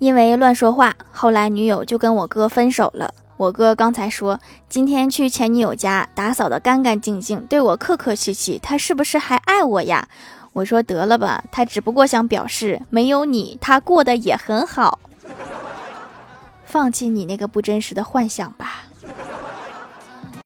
[0.00, 3.14] 因为乱说话，后来女友就跟我哥分手了。
[3.36, 10.08] 我哥刚才说今天去前女友家打扫的干干净净，对我客客气气，他是不是还爱我呀？
[10.54, 14.98] 我说得了吧，他只不过想表示没有你，他过得也很好。
[16.64, 18.84] 放弃你那个不真实的幻想吧。